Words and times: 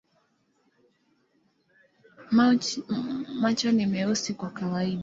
Macho 3.41 3.71
ni 3.71 3.85
meusi 3.85 4.33
kwa 4.33 4.49
kawaida. 4.49 4.99